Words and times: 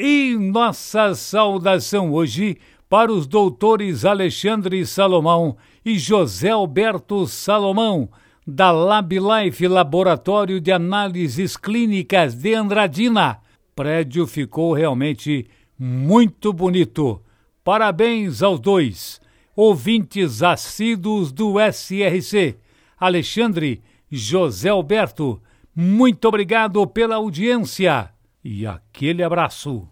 E 0.00 0.36
nossa 0.38 1.12
saudação 1.12 2.12
hoje 2.12 2.56
para 2.88 3.12
os 3.12 3.26
doutores 3.26 4.04
Alexandre 4.04 4.86
Salomão 4.86 5.56
e 5.84 5.98
José 5.98 6.50
Alberto 6.50 7.26
Salomão, 7.26 8.08
da 8.46 8.70
LabLife 8.70 9.66
Laboratório 9.66 10.60
de 10.60 10.70
Análises 10.70 11.56
Clínicas 11.56 12.36
de 12.36 12.54
Andradina. 12.54 13.40
O 13.72 13.74
prédio 13.74 14.24
ficou 14.24 14.72
realmente 14.72 15.48
muito 15.76 16.52
bonito. 16.52 17.20
Parabéns 17.64 18.40
aos 18.40 18.60
dois, 18.60 19.20
ouvintes 19.56 20.44
assíduos 20.44 21.32
do 21.32 21.56
SRC. 21.58 22.56
Alexandre, 22.96 23.82
José 24.08 24.68
Alberto, 24.68 25.42
muito 25.74 26.28
obrigado 26.28 26.86
pela 26.86 27.16
audiência 27.16 28.12
e 28.50 28.66
aquele 28.66 29.22
abraço. 29.22 29.86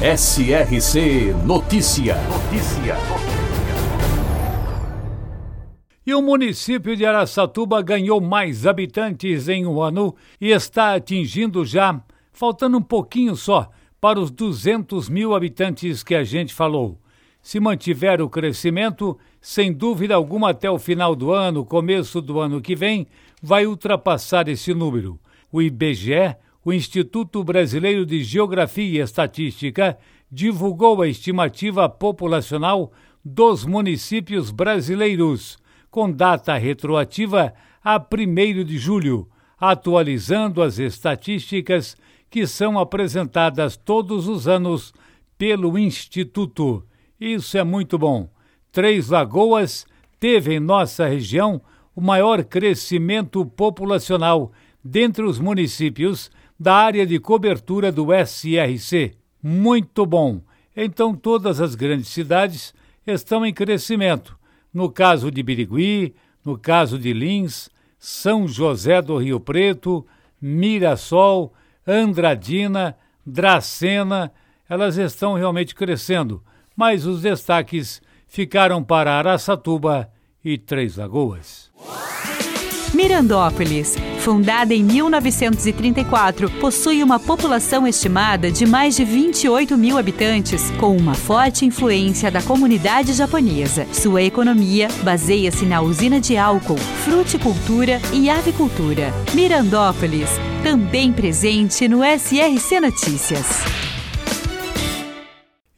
SRC 0.00 1.34
Notícia. 1.44 2.14
Notícia. 2.28 2.94
E 6.06 6.14
o 6.14 6.22
município 6.22 6.96
de 6.96 7.04
Araçatuba 7.04 7.82
ganhou 7.82 8.20
mais 8.20 8.64
habitantes 8.64 9.48
em 9.48 9.66
um 9.66 9.82
ano 9.82 10.14
e 10.40 10.52
está 10.52 10.94
atingindo 10.94 11.64
já, 11.64 12.00
faltando 12.32 12.78
um 12.78 12.82
pouquinho 12.82 13.34
só, 13.34 13.68
para 14.00 14.20
os 14.20 14.30
200 14.30 15.08
mil 15.08 15.34
habitantes 15.34 16.04
que 16.04 16.14
a 16.14 16.22
gente 16.22 16.54
falou. 16.54 16.96
Se 17.42 17.58
mantiver 17.58 18.22
o 18.22 18.30
crescimento, 18.30 19.18
sem 19.40 19.72
dúvida 19.72 20.14
alguma 20.14 20.50
até 20.50 20.70
o 20.70 20.78
final 20.78 21.16
do 21.16 21.32
ano, 21.32 21.64
começo 21.64 22.20
do 22.20 22.38
ano 22.38 22.60
que 22.60 22.76
vem, 22.76 23.08
vai 23.42 23.66
ultrapassar 23.66 24.46
esse 24.48 24.72
número. 24.72 25.18
O 25.50 25.60
IBGE, 25.60 26.36
o 26.68 26.72
Instituto 26.72 27.42
Brasileiro 27.42 28.04
de 28.04 28.22
Geografia 28.22 28.84
e 28.84 29.02
Estatística, 29.02 29.96
divulgou 30.30 31.00
a 31.00 31.08
estimativa 31.08 31.88
populacional 31.88 32.92
dos 33.24 33.64
municípios 33.64 34.50
brasileiros, 34.50 35.56
com 35.90 36.12
data 36.12 36.58
retroativa 36.58 37.54
a 37.82 37.96
1 37.96 38.64
de 38.64 38.76
julho, 38.76 39.26
atualizando 39.58 40.60
as 40.60 40.78
estatísticas 40.78 41.96
que 42.28 42.46
são 42.46 42.78
apresentadas 42.78 43.74
todos 43.74 44.28
os 44.28 44.46
anos 44.46 44.92
pelo 45.38 45.78
Instituto. 45.78 46.84
Isso 47.18 47.56
é 47.56 47.64
muito 47.64 47.96
bom. 47.96 48.28
Três 48.70 49.08
Lagoas 49.08 49.86
teve 50.20 50.56
em 50.56 50.60
nossa 50.60 51.06
região 51.06 51.62
o 51.96 52.02
maior 52.02 52.44
crescimento 52.44 53.46
populacional 53.46 54.52
dentre 54.84 55.24
os 55.24 55.38
municípios 55.38 56.30
da 56.58 56.74
área 56.74 57.06
de 57.06 57.18
cobertura 57.18 57.92
do 57.92 58.08
SRC. 58.12 59.14
Muito 59.42 60.04
bom. 60.04 60.40
Então, 60.76 61.14
todas 61.14 61.60
as 61.60 61.74
grandes 61.74 62.08
cidades 62.08 62.74
estão 63.06 63.44
em 63.44 63.52
crescimento. 63.52 64.36
No 64.72 64.90
caso 64.90 65.30
de 65.30 65.42
Birigui, 65.42 66.14
no 66.44 66.58
caso 66.58 66.98
de 66.98 67.12
Lins, 67.12 67.68
São 67.98 68.46
José 68.46 69.00
do 69.00 69.18
Rio 69.18 69.40
Preto, 69.40 70.06
Mirassol, 70.40 71.52
Andradina, 71.86 72.96
Dracena, 73.24 74.32
elas 74.68 74.96
estão 74.96 75.34
realmente 75.34 75.74
crescendo, 75.74 76.42
mas 76.76 77.06
os 77.06 77.22
destaques 77.22 78.02
ficaram 78.26 78.84
para 78.84 79.14
Araçatuba 79.14 80.10
e 80.44 80.58
Três 80.58 80.96
Lagoas. 80.96 81.70
Mirandópolis, 82.94 83.96
fundada 84.28 84.74
em 84.74 84.84
1934, 84.84 86.50
possui 86.60 87.02
uma 87.02 87.18
população 87.18 87.86
estimada 87.86 88.52
de 88.52 88.66
mais 88.66 88.94
de 88.94 89.02
28 89.02 89.74
mil 89.78 89.96
habitantes, 89.96 90.70
com 90.72 90.94
uma 90.94 91.14
forte 91.14 91.64
influência 91.64 92.30
da 92.30 92.42
comunidade 92.42 93.14
japonesa. 93.14 93.86
Sua 93.90 94.22
economia 94.22 94.88
baseia-se 95.02 95.64
na 95.64 95.80
usina 95.80 96.20
de 96.20 96.36
álcool, 96.36 96.76
fruticultura 96.76 97.98
e 98.12 98.28
avicultura. 98.28 99.14
Mirandópolis, 99.32 100.28
também 100.62 101.10
presente 101.10 101.88
no 101.88 102.00
SRC 102.04 102.80
Notícias. 102.80 103.46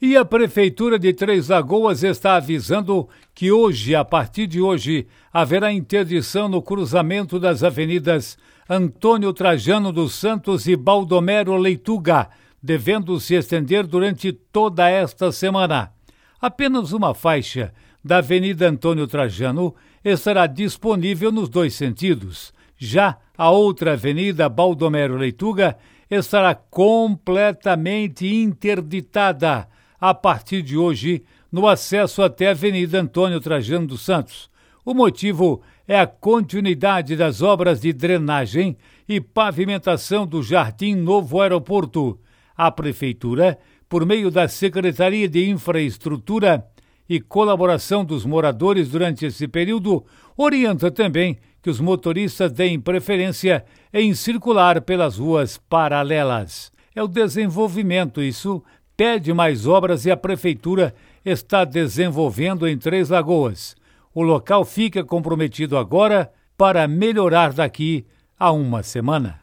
E 0.01 0.17
a 0.17 0.25
Prefeitura 0.25 0.99
de 0.99 1.13
Três 1.13 1.47
Lagoas 1.47 2.03
está 2.03 2.35
avisando 2.35 3.07
que 3.33 3.51
hoje, 3.51 3.95
a 3.95 4.03
partir 4.03 4.47
de 4.47 4.61
hoje, 4.61 5.07
haverá 5.31 5.71
interdição 5.71 6.47
no 6.47 6.61
cruzamento 6.61 7.39
das 7.39 7.63
avenidas 7.63 8.37
Antônio 8.69 9.33
Trajano 9.33 9.91
dos 9.91 10.13
Santos 10.13 10.67
e 10.67 10.75
Baldomero 10.75 11.55
Leituga, 11.57 12.29
devendo 12.61 13.19
se 13.19 13.35
estender 13.35 13.87
durante 13.87 14.31
toda 14.31 14.89
esta 14.89 15.31
semana. 15.31 15.91
Apenas 16.39 16.91
uma 16.91 17.13
faixa 17.13 17.73
da 18.03 18.17
Avenida 18.17 18.67
Antônio 18.67 19.07
Trajano 19.07 19.75
estará 20.03 20.47
disponível 20.47 21.31
nos 21.31 21.49
dois 21.49 21.73
sentidos. 21.73 22.53
Já 22.77 23.17
a 23.37 23.51
outra 23.51 23.93
avenida, 23.93 24.49
Baldomero 24.49 25.17
Leituga, 25.17 25.77
estará 26.09 26.53
completamente 26.55 28.27
interditada 28.27 29.67
a 29.99 30.13
partir 30.13 30.61
de 30.61 30.77
hoje 30.77 31.23
no 31.51 31.67
acesso 31.67 32.21
até 32.21 32.47
a 32.47 32.51
Avenida 32.51 33.01
Antônio 33.01 33.39
Trajano 33.39 33.87
dos 33.87 34.01
Santos. 34.01 34.49
O 34.85 34.93
motivo 34.93 35.61
é 35.87 35.99
a 35.99 36.07
continuidade 36.07 37.15
das 37.15 37.41
obras 37.41 37.81
de 37.81 37.91
drenagem 37.91 38.77
e 39.07 39.19
pavimentação 39.19 40.25
do 40.25 40.41
Jardim 40.41 40.95
Novo 40.95 41.41
Aeroporto. 41.41 42.19
A 42.55 42.71
Prefeitura, 42.71 43.59
por 43.89 44.05
meio 44.05 44.31
da 44.31 44.47
Secretaria 44.47 45.27
de 45.27 45.49
Infraestrutura 45.49 46.65
e 47.09 47.19
colaboração 47.19 48.05
dos 48.05 48.25
moradores 48.25 48.89
durante 48.89 49.25
esse 49.25 49.47
período, 49.47 50.05
orienta 50.37 50.89
também 50.89 51.37
que 51.61 51.69
os 51.69 51.79
motoristas 51.79 52.51
deem 52.51 52.79
preferência 52.79 53.65
em 53.93 54.13
circular 54.13 54.81
pelas 54.81 55.17
ruas 55.17 55.57
paralelas. 55.57 56.71
É 56.95 57.03
o 57.03 57.07
desenvolvimento, 57.07 58.21
isso, 58.21 58.63
pede 59.01 59.33
mais 59.33 59.65
obras 59.65 60.05
e 60.05 60.11
a 60.11 60.15
Prefeitura 60.15 60.93
está 61.25 61.65
desenvolvendo 61.65 62.67
em 62.67 62.77
Três 62.77 63.09
Lagoas. 63.09 63.75
O 64.13 64.21
local 64.21 64.63
fica 64.63 65.03
comprometido 65.03 65.75
agora 65.75 66.31
para 66.55 66.87
melhorar 66.87 67.51
daqui 67.51 68.05
a 68.37 68.51
uma 68.51 68.83
semana. 68.83 69.39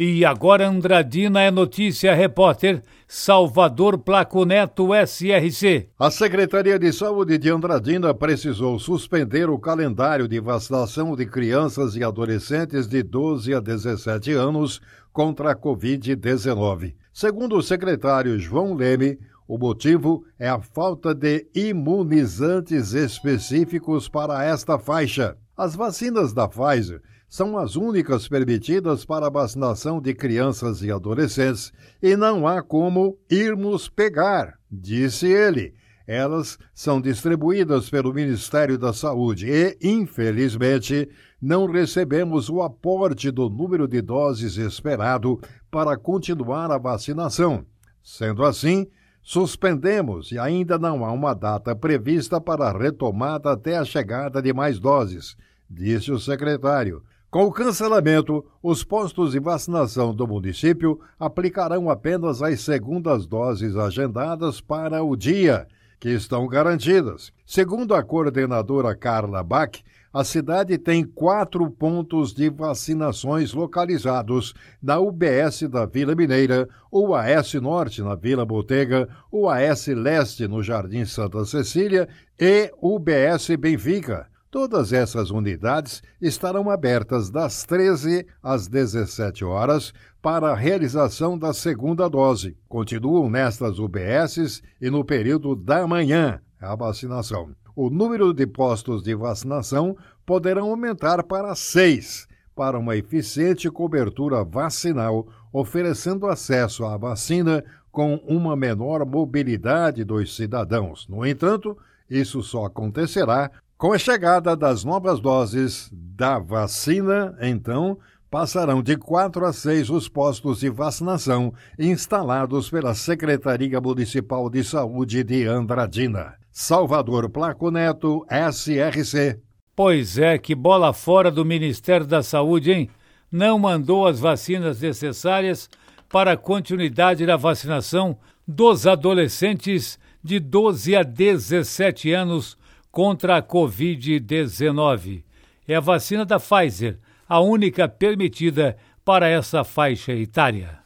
E 0.00 0.24
agora 0.24 0.68
Andradina 0.68 1.40
é 1.42 1.50
notícia 1.50 2.14
repórter 2.14 2.84
Salvador 3.08 3.98
Placoneto 3.98 4.90
SRC. 4.94 5.88
A 5.98 6.08
Secretaria 6.08 6.78
de 6.78 6.92
Saúde 6.92 7.36
de 7.36 7.50
Andradina 7.50 8.14
precisou 8.14 8.78
suspender 8.78 9.50
o 9.50 9.58
calendário 9.58 10.28
de 10.28 10.38
vacinação 10.38 11.16
de 11.16 11.26
crianças 11.26 11.96
e 11.96 12.04
adolescentes 12.04 12.86
de 12.86 13.02
12 13.02 13.52
a 13.52 13.58
17 13.58 14.30
anos 14.34 14.80
contra 15.12 15.50
a 15.50 15.56
Covid-19. 15.56 16.94
Segundo 17.12 17.56
o 17.56 17.62
secretário 17.62 18.38
João 18.38 18.74
Leme, 18.74 19.18
o 19.48 19.58
motivo 19.58 20.24
é 20.38 20.48
a 20.48 20.60
falta 20.60 21.12
de 21.12 21.44
imunizantes 21.52 22.92
específicos 22.92 24.08
para 24.08 24.44
esta 24.44 24.78
faixa. 24.78 25.36
As 25.56 25.74
vacinas 25.74 26.32
da 26.32 26.46
Pfizer 26.46 27.02
são 27.28 27.58
as 27.58 27.76
únicas 27.76 28.26
permitidas 28.26 29.04
para 29.04 29.26
a 29.26 29.30
vacinação 29.30 30.00
de 30.00 30.14
crianças 30.14 30.82
e 30.82 30.90
adolescentes 30.90 31.72
e 32.02 32.16
não 32.16 32.48
há 32.48 32.62
como 32.62 33.18
irmos 33.30 33.88
pegar, 33.88 34.58
disse 34.70 35.26
ele. 35.26 35.74
Elas 36.06 36.58
são 36.72 37.02
distribuídas 37.02 37.90
pelo 37.90 38.14
Ministério 38.14 38.78
da 38.78 38.94
Saúde 38.94 39.46
e, 39.46 39.76
infelizmente, 39.82 41.06
não 41.40 41.66
recebemos 41.66 42.48
o 42.48 42.62
aporte 42.62 43.30
do 43.30 43.50
número 43.50 43.86
de 43.86 44.00
doses 44.00 44.56
esperado 44.56 45.38
para 45.70 45.98
continuar 45.98 46.70
a 46.70 46.78
vacinação. 46.78 47.66
Sendo 48.02 48.42
assim, 48.42 48.86
suspendemos 49.22 50.32
e 50.32 50.38
ainda 50.38 50.78
não 50.78 51.04
há 51.04 51.12
uma 51.12 51.34
data 51.34 51.76
prevista 51.76 52.40
para 52.40 52.70
a 52.70 52.72
retomada 52.72 53.52
até 53.52 53.76
a 53.76 53.84
chegada 53.84 54.40
de 54.40 54.50
mais 54.50 54.80
doses, 54.80 55.36
disse 55.68 56.10
o 56.10 56.18
secretário. 56.18 57.02
Com 57.30 57.44
o 57.44 57.52
cancelamento, 57.52 58.42
os 58.62 58.82
postos 58.82 59.32
de 59.32 59.38
vacinação 59.38 60.14
do 60.14 60.26
município 60.26 60.98
aplicarão 61.20 61.90
apenas 61.90 62.40
as 62.40 62.62
segundas 62.62 63.26
doses 63.26 63.76
agendadas 63.76 64.62
para 64.62 65.02
o 65.02 65.14
dia, 65.14 65.66
que 66.00 66.08
estão 66.08 66.46
garantidas. 66.46 67.30
Segundo 67.44 67.94
a 67.94 68.02
coordenadora 68.02 68.96
Carla 68.96 69.42
Bach, 69.42 69.78
a 70.10 70.24
cidade 70.24 70.78
tem 70.78 71.04
quatro 71.04 71.70
pontos 71.70 72.32
de 72.32 72.48
vacinações 72.48 73.52
localizados 73.52 74.54
na 74.82 74.98
UBS 74.98 75.68
da 75.70 75.84
Vila 75.84 76.14
Mineira, 76.14 76.66
o 76.90 77.14
AS 77.14 77.52
Norte 77.54 78.00
na 78.00 78.14
Vila 78.14 78.46
Botega, 78.46 79.06
o 79.30 79.50
AS 79.50 79.86
Leste 79.88 80.48
no 80.48 80.62
Jardim 80.62 81.04
Santa 81.04 81.44
Cecília 81.44 82.08
e 82.40 82.72
UBS 82.80 83.54
Benfica. 83.58 84.26
Todas 84.50 84.94
essas 84.94 85.30
unidades 85.30 86.02
estarão 86.20 86.70
abertas 86.70 87.28
das 87.28 87.64
13 87.64 88.26
às 88.42 88.66
17 88.66 89.44
horas 89.44 89.92
para 90.22 90.50
a 90.50 90.54
realização 90.54 91.38
da 91.38 91.52
segunda 91.52 92.08
dose. 92.08 92.56
Continuam 92.66 93.28
nestas 93.28 93.78
UBSs 93.78 94.62
e 94.80 94.88
no 94.88 95.04
período 95.04 95.54
da 95.54 95.86
manhã 95.86 96.40
a 96.58 96.74
vacinação. 96.74 97.50
O 97.76 97.90
número 97.90 98.32
de 98.32 98.46
postos 98.46 99.02
de 99.02 99.14
vacinação 99.14 99.94
poderão 100.24 100.70
aumentar 100.70 101.22
para 101.24 101.54
seis, 101.54 102.26
para 102.56 102.78
uma 102.78 102.96
eficiente 102.96 103.70
cobertura 103.70 104.42
vacinal, 104.42 105.28
oferecendo 105.52 106.26
acesso 106.26 106.86
à 106.86 106.96
vacina 106.96 107.62
com 107.92 108.14
uma 108.26 108.56
menor 108.56 109.04
mobilidade 109.04 110.04
dos 110.04 110.34
cidadãos. 110.34 111.06
No 111.06 111.26
entanto, 111.26 111.76
isso 112.08 112.42
só 112.42 112.64
acontecerá 112.64 113.50
com 113.78 113.92
a 113.92 113.98
chegada 113.98 114.56
das 114.56 114.82
novas 114.82 115.20
doses 115.20 115.88
da 115.92 116.40
vacina, 116.40 117.38
então, 117.40 117.96
passarão 118.28 118.82
de 118.82 118.96
quatro 118.96 119.46
a 119.46 119.52
seis 119.52 119.88
os 119.88 120.08
postos 120.08 120.58
de 120.58 120.68
vacinação 120.68 121.54
instalados 121.78 122.68
pela 122.68 122.92
Secretaria 122.92 123.80
Municipal 123.80 124.50
de 124.50 124.64
Saúde 124.64 125.22
de 125.22 125.46
Andradina. 125.46 126.34
Salvador 126.50 127.30
Placo 127.30 127.70
Neto, 127.70 128.26
SRC. 128.28 129.38
Pois 129.76 130.18
é, 130.18 130.36
que 130.38 130.56
bola 130.56 130.92
fora 130.92 131.30
do 131.30 131.44
Ministério 131.44 132.04
da 132.04 132.20
Saúde, 132.20 132.72
hein? 132.72 132.90
Não 133.30 133.60
mandou 133.60 134.08
as 134.08 134.18
vacinas 134.18 134.80
necessárias 134.80 135.70
para 136.08 136.32
a 136.32 136.36
continuidade 136.36 137.24
da 137.24 137.36
vacinação 137.36 138.18
dos 138.46 138.88
adolescentes 138.88 140.00
de 140.20 140.40
12 140.40 140.96
a 140.96 141.04
17 141.04 142.10
anos 142.12 142.58
contra 142.98 143.36
a 143.36 143.42
Covid-19. 143.42 145.22
É 145.68 145.76
a 145.76 145.80
vacina 145.80 146.24
da 146.24 146.40
Pfizer, 146.40 146.98
a 147.28 147.38
única 147.38 147.88
permitida 147.88 148.76
para 149.04 149.28
essa 149.28 149.62
faixa 149.62 150.12
etária. 150.12 150.80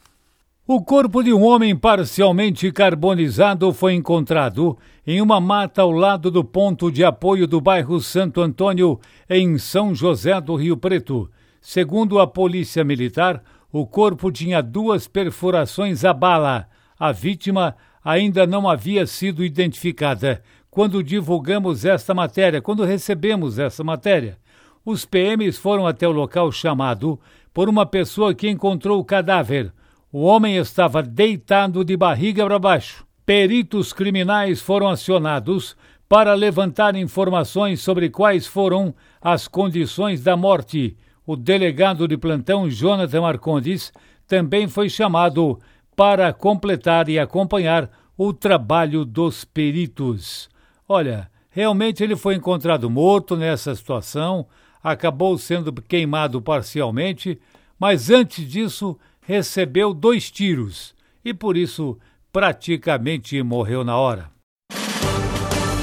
O 0.66 0.82
corpo 0.82 1.22
de 1.22 1.32
um 1.32 1.42
homem 1.42 1.74
parcialmente 1.74 2.70
carbonizado 2.70 3.72
foi 3.72 3.94
encontrado 3.94 4.76
em 5.06 5.22
uma 5.22 5.40
mata 5.40 5.80
ao 5.80 5.90
lado 5.90 6.30
do 6.30 6.44
ponto 6.44 6.92
de 6.92 7.02
apoio 7.02 7.46
do 7.46 7.62
bairro 7.62 7.98
Santo 7.98 8.42
Antônio, 8.42 9.00
em 9.26 9.56
São 9.56 9.94
José 9.94 10.38
do 10.38 10.54
Rio 10.54 10.76
Preto. 10.76 11.30
Segundo 11.62 12.20
a 12.20 12.26
Polícia 12.26 12.84
Militar, 12.84 13.42
o 13.72 13.86
corpo 13.86 14.30
tinha 14.30 14.62
duas 14.62 15.08
perfurações 15.08 16.04
à 16.04 16.12
bala. 16.12 16.68
A 16.98 17.10
vítima 17.10 17.74
ainda 18.04 18.46
não 18.46 18.68
havia 18.68 19.06
sido 19.06 19.42
identificada, 19.42 20.42
quando 20.72 21.02
divulgamos 21.02 21.84
esta 21.84 22.14
matéria, 22.14 22.62
quando 22.62 22.82
recebemos 22.82 23.58
essa 23.58 23.84
matéria. 23.84 24.38
Os 24.82 25.04
PMs 25.04 25.58
foram 25.58 25.86
até 25.86 26.08
o 26.08 26.12
local 26.12 26.50
chamado 26.50 27.20
por 27.52 27.68
uma 27.68 27.84
pessoa 27.84 28.34
que 28.34 28.48
encontrou 28.48 28.98
o 28.98 29.04
cadáver. 29.04 29.70
O 30.10 30.22
homem 30.22 30.56
estava 30.56 31.02
deitado 31.02 31.84
de 31.84 31.94
barriga 31.94 32.42
para 32.46 32.58
baixo. 32.58 33.06
Peritos 33.26 33.92
criminais 33.92 34.62
foram 34.62 34.88
acionados 34.88 35.76
para 36.08 36.32
levantar 36.32 36.96
informações 36.96 37.82
sobre 37.82 38.08
quais 38.08 38.46
foram 38.46 38.94
as 39.20 39.46
condições 39.46 40.22
da 40.22 40.38
morte. 40.38 40.96
O 41.26 41.36
delegado 41.36 42.08
de 42.08 42.16
plantão 42.16 42.70
Jonathan 42.70 43.20
Marcondes 43.20 43.92
também 44.26 44.66
foi 44.66 44.88
chamado 44.88 45.60
para 45.94 46.32
completar 46.32 47.10
e 47.10 47.18
acompanhar 47.18 47.90
o 48.16 48.32
trabalho 48.32 49.04
dos 49.04 49.44
peritos. 49.44 50.50
Olha, 50.94 51.30
realmente 51.48 52.04
ele 52.04 52.14
foi 52.14 52.34
encontrado 52.34 52.90
morto 52.90 53.34
nessa 53.34 53.74
situação, 53.74 54.46
acabou 54.84 55.38
sendo 55.38 55.72
queimado 55.72 56.42
parcialmente, 56.42 57.40
mas 57.78 58.10
antes 58.10 58.46
disso 58.46 58.98
recebeu 59.22 59.94
dois 59.94 60.30
tiros 60.30 60.94
e 61.24 61.32
por 61.32 61.56
isso 61.56 61.98
praticamente 62.30 63.42
morreu 63.42 63.82
na 63.82 63.96
hora. 63.96 64.30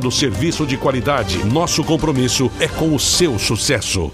oferecendo 0.00 0.10
serviço 0.10 0.66
de 0.66 0.76
qualidade. 0.76 1.44
Nosso 1.44 1.84
compromisso 1.84 2.50
é 2.58 2.66
com 2.66 2.94
o 2.94 2.98
seu 2.98 3.38
sucesso. 3.38 4.10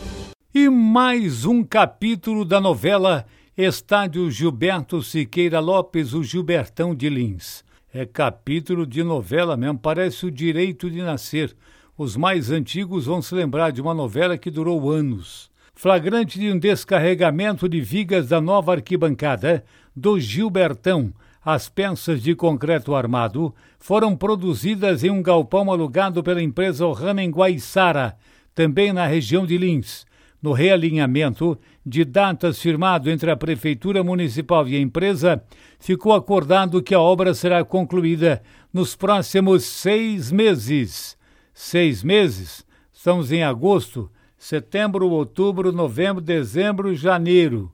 E 0.52 0.68
mais 0.68 1.44
um 1.44 1.62
capítulo 1.62 2.44
da 2.44 2.60
novela 2.60 3.24
Estádio 3.56 4.30
Gilberto 4.30 5.02
Siqueira 5.02 5.60
Lopes, 5.60 6.12
o 6.12 6.24
Gilbertão 6.24 6.94
de 6.94 7.08
Lins. 7.08 7.64
É 7.92 8.04
capítulo 8.04 8.86
de 8.86 9.02
novela 9.02 9.56
mesmo, 9.56 9.78
parece 9.78 10.26
o 10.26 10.30
direito 10.30 10.90
de 10.90 11.00
nascer. 11.02 11.54
Os 11.96 12.16
mais 12.16 12.50
antigos 12.50 13.06
vão 13.06 13.22
se 13.22 13.34
lembrar 13.34 13.70
de 13.70 13.80
uma 13.80 13.94
novela 13.94 14.36
que 14.36 14.50
durou 14.50 14.90
anos. 14.90 15.50
Flagrante 15.74 16.38
de 16.38 16.50
um 16.50 16.58
descarregamento 16.58 17.68
de 17.68 17.80
vigas 17.80 18.28
da 18.28 18.40
nova 18.40 18.72
arquibancada 18.72 19.64
do 19.94 20.18
Gilbertão, 20.18 21.12
as 21.46 21.68
peças 21.68 22.20
de 22.20 22.34
concreto 22.34 22.92
armado 22.92 23.54
foram 23.78 24.16
produzidas 24.16 25.04
em 25.04 25.10
um 25.10 25.22
galpão 25.22 25.70
alugado 25.70 26.20
pela 26.20 26.42
empresa 26.42 26.84
Ohana 26.84 27.22
em 27.22 27.30
Guaiçara, 27.30 28.16
também 28.52 28.92
na 28.92 29.06
região 29.06 29.46
de 29.46 29.56
Lins. 29.56 30.04
No 30.42 30.50
realinhamento 30.50 31.56
de 31.84 32.04
datas 32.04 32.60
firmado 32.60 33.08
entre 33.08 33.30
a 33.30 33.36
Prefeitura 33.36 34.02
Municipal 34.02 34.66
e 34.66 34.74
a 34.74 34.80
empresa, 34.80 35.40
ficou 35.78 36.14
acordado 36.14 36.82
que 36.82 36.96
a 36.96 37.00
obra 37.00 37.32
será 37.32 37.64
concluída 37.64 38.42
nos 38.72 38.96
próximos 38.96 39.62
seis 39.62 40.32
meses. 40.32 41.16
Seis 41.54 42.02
meses? 42.02 42.66
Estamos 42.92 43.30
em 43.30 43.44
agosto, 43.44 44.10
setembro, 44.36 45.08
outubro, 45.10 45.70
novembro, 45.70 46.20
dezembro, 46.20 46.92
janeiro. 46.92 47.70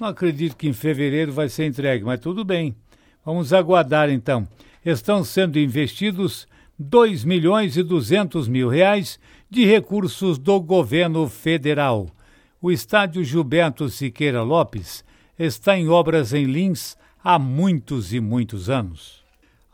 Não 0.00 0.08
acredito 0.08 0.56
que 0.56 0.68
em 0.68 0.72
fevereiro 0.72 1.32
vai 1.32 1.50
ser 1.50 1.66
entregue, 1.66 2.02
mas 2.02 2.18
tudo 2.18 2.46
bem. 2.46 2.74
Vamos 3.24 3.52
aguardar 3.52 4.08
então. 4.08 4.48
Estão 4.84 5.22
sendo 5.22 5.58
investidos 5.58 6.46
2 6.78 7.24
milhões 7.24 7.76
e 7.76 7.82
200 7.82 8.48
mil 8.48 8.68
reais 8.68 9.20
de 9.50 9.64
recursos 9.66 10.38
do 10.38 10.58
governo 10.60 11.28
federal. 11.28 12.08
O 12.62 12.70
estádio 12.70 13.22
Gilberto 13.22 13.88
Siqueira 13.90 14.42
Lopes 14.42 15.04
está 15.38 15.76
em 15.76 15.88
obras 15.88 16.32
em 16.32 16.44
Lins 16.44 16.96
há 17.22 17.38
muitos 17.38 18.14
e 18.14 18.20
muitos 18.20 18.70
anos. 18.70 19.20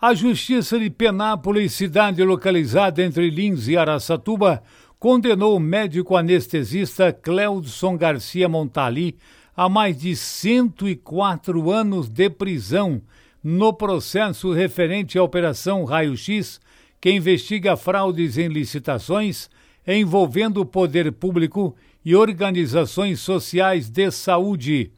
A 0.00 0.14
Justiça 0.14 0.78
de 0.78 0.90
Penápolis, 0.90 1.72
cidade 1.72 2.22
localizada 2.22 3.02
entre 3.02 3.30
Lins 3.30 3.68
e 3.68 3.76
Araçatuba, 3.76 4.62
condenou 4.98 5.56
o 5.56 5.60
médico 5.60 6.16
anestesista 6.16 7.12
Cleudson 7.12 7.96
Garcia 7.96 8.48
Montali 8.48 9.16
a 9.56 9.68
mais 9.68 9.98
de 9.98 10.14
104 10.14 11.70
anos 11.70 12.08
de 12.08 12.28
prisão 12.28 13.00
no 13.48 13.72
processo 13.72 14.52
referente 14.52 15.16
à 15.16 15.22
Operação 15.22 15.84
Raio 15.84 16.16
X, 16.16 16.60
que 17.00 17.12
investiga 17.12 17.76
fraudes 17.76 18.36
em 18.38 18.48
licitações 18.48 19.48
envolvendo 19.86 20.60
o 20.60 20.66
poder 20.66 21.12
público 21.12 21.76
e 22.04 22.16
organizações 22.16 23.20
sociais 23.20 23.88
de 23.88 24.10
saúde. 24.10 24.90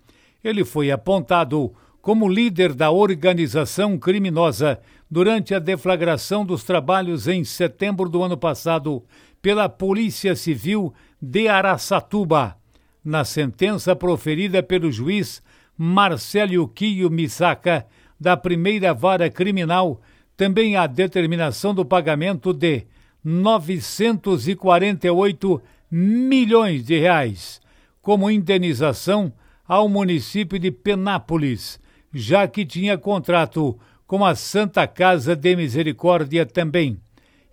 Ele 0.43 0.65
foi 0.65 0.91
apontado 0.91 1.75
como 2.01 2.27
líder 2.27 2.73
da 2.73 2.91
organização 2.91 3.99
criminosa 3.99 4.81
durante 5.11 5.55
a 5.55 5.59
deflagração 5.59 6.43
dos 6.43 6.65
trabalhos 6.65 7.29
em 7.29 7.45
setembro 7.45 8.09
do 8.09 8.23
ano 8.23 8.39
passado 8.39 9.05
pela 9.43 9.69
Polícia 9.69 10.35
Civil 10.35 10.95
de 11.21 11.49
Araçatuba. 11.49 12.57
Na 13.05 13.27
sentença 13.27 13.95
proferida 13.95 14.63
pelo 14.63 14.91
juiz 14.91 15.43
Marcelo 15.77 16.67
Quio 16.67 17.11
Misaka, 17.11 17.87
da 18.19 18.37
primeira 18.37 18.93
vara 18.93 19.31
criminal 19.31 20.01
também 20.37 20.77
a 20.77 20.87
determinação 20.87 21.75
do 21.75 21.85
pagamento 21.85 22.53
de 22.53 22.87
948 23.25 25.63
milhões 25.91 26.85
de 26.85 26.99
reais 26.99 27.61
como 28.01 28.31
indenização 28.31 29.33
ao 29.67 29.89
município 29.89 30.59
de 30.59 30.71
Penápolis, 30.71 31.81
já 32.15 32.49
que 32.49 32.65
tinha 32.65 32.97
contrato 32.97 33.79
com 34.07 34.25
a 34.25 34.35
Santa 34.35 34.87
Casa 34.87 35.37
de 35.37 35.55
Misericórdia 35.55 36.47
também. 36.47 36.99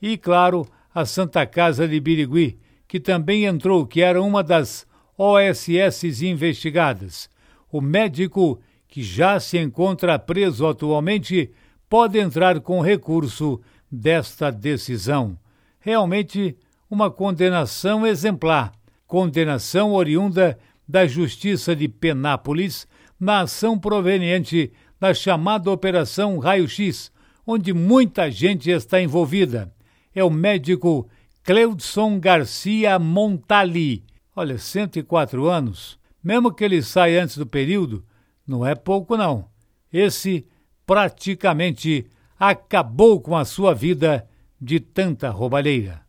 E, 0.01 0.17
claro, 0.17 0.65
a 0.93 1.05
Santa 1.05 1.45
Casa 1.45 1.87
de 1.87 1.99
Birigui, 1.99 2.57
que 2.87 2.99
também 2.99 3.43
entrou, 3.43 3.85
que 3.85 4.01
era 4.01 4.21
uma 4.21 4.41
das 4.41 4.87
OSS 5.17 6.23
investigadas. 6.23 7.29
O 7.69 7.81
médico, 7.81 8.61
que 8.95 9.03
já 9.03 9.41
se 9.41 9.57
encontra 9.57 10.17
preso 10.17 10.65
atualmente, 10.65 11.51
pode 11.89 12.17
entrar 12.17 12.61
com 12.61 12.79
recurso 12.79 13.59
desta 13.91 14.49
decisão. 14.49 15.37
Realmente, 15.81 16.55
uma 16.89 17.11
condenação 17.11 18.07
exemplar, 18.07 18.71
condenação 19.05 19.91
oriunda 19.91 20.57
da 20.87 21.05
Justiça 21.05 21.75
de 21.75 21.89
Penápolis 21.89 22.87
na 23.19 23.41
ação 23.41 23.77
proveniente 23.77 24.71
da 24.97 25.13
chamada 25.13 25.69
Operação 25.69 26.39
Raio-X, 26.39 27.11
onde 27.45 27.73
muita 27.73 28.31
gente 28.31 28.71
está 28.71 29.01
envolvida. 29.01 29.73
É 30.15 30.23
o 30.23 30.29
médico 30.29 31.05
Cleudson 31.43 32.17
Garcia 32.17 32.97
Montali. 32.97 34.05
Olha, 34.33 34.57
104 34.57 35.49
anos. 35.49 35.99
Mesmo 36.23 36.49
que 36.49 36.63
ele 36.63 36.81
saia 36.81 37.21
antes 37.21 37.37
do 37.37 37.45
período, 37.45 38.01
não 38.47 38.65
é 38.65 38.75
pouco 38.75 39.17
não. 39.17 39.47
Esse 39.91 40.45
praticamente 40.85 42.05
acabou 42.39 43.19
com 43.19 43.35
a 43.35 43.45
sua 43.45 43.73
vida 43.73 44.27
de 44.61 44.79
tanta 44.79 45.29
roubalheira. 45.29 46.01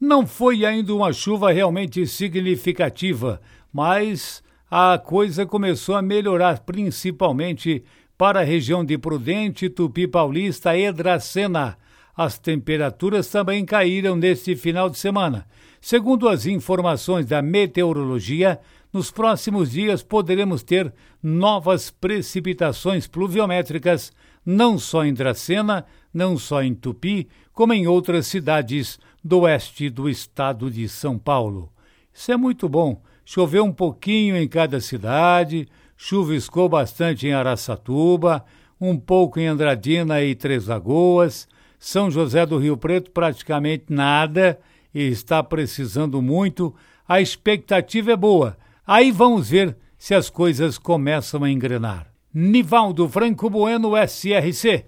Não 0.00 0.26
foi 0.26 0.64
ainda 0.64 0.94
uma 0.94 1.12
chuva 1.12 1.52
realmente 1.52 2.06
significativa, 2.06 3.40
mas 3.72 4.42
a 4.70 4.98
coisa 4.98 5.44
começou 5.44 5.96
a 5.96 6.02
melhorar, 6.02 6.60
principalmente 6.60 7.84
para 8.16 8.40
a 8.40 8.44
região 8.44 8.84
de 8.84 8.98
Prudente, 8.98 9.68
Tupi 9.68 10.06
Paulista 10.06 10.76
e 10.76 10.90
Dracena. 10.92 11.76
As 12.18 12.36
temperaturas 12.36 13.28
também 13.28 13.64
caíram 13.64 14.16
neste 14.16 14.56
final 14.56 14.90
de 14.90 14.98
semana. 14.98 15.46
Segundo 15.80 16.28
as 16.28 16.46
informações 16.46 17.26
da 17.26 17.40
meteorologia, 17.40 18.58
nos 18.92 19.08
próximos 19.08 19.70
dias 19.70 20.02
poderemos 20.02 20.64
ter 20.64 20.92
novas 21.22 21.92
precipitações 21.92 23.06
pluviométricas, 23.06 24.10
não 24.44 24.80
só 24.80 25.04
em 25.04 25.14
Dracena, 25.14 25.86
não 26.12 26.36
só 26.36 26.60
em 26.60 26.74
Tupi, 26.74 27.28
como 27.52 27.72
em 27.72 27.86
outras 27.86 28.26
cidades 28.26 28.98
do 29.22 29.42
oeste 29.42 29.88
do 29.88 30.08
estado 30.08 30.68
de 30.72 30.88
São 30.88 31.16
Paulo. 31.16 31.72
Isso 32.12 32.32
é 32.32 32.36
muito 32.36 32.68
bom. 32.68 33.00
Choveu 33.24 33.62
um 33.62 33.72
pouquinho 33.72 34.36
em 34.36 34.48
cada 34.48 34.80
cidade, 34.80 35.68
chuviscou 35.96 36.68
bastante 36.68 37.28
em 37.28 37.32
Araçatuba, 37.32 38.44
um 38.80 38.98
pouco 38.98 39.38
em 39.38 39.46
Andradina 39.46 40.20
e 40.20 40.34
Três 40.34 40.66
Lagoas, 40.66 41.46
São 41.78 42.10
José 42.10 42.44
do 42.44 42.58
Rio 42.58 42.76
Preto 42.76 43.10
praticamente 43.10 43.84
nada 43.88 44.58
e 44.94 45.02
está 45.08 45.42
precisando 45.42 46.20
muito. 46.20 46.74
A 47.06 47.20
expectativa 47.20 48.12
é 48.12 48.16
boa. 48.16 48.56
Aí 48.86 49.10
vamos 49.10 49.50
ver 49.50 49.76
se 49.96 50.14
as 50.14 50.30
coisas 50.30 50.78
começam 50.78 51.44
a 51.44 51.50
engrenar. 51.50 52.06
Nivaldo 52.32 53.08
Franco 53.08 53.48
Bueno, 53.48 53.92
SRC. 53.96 54.84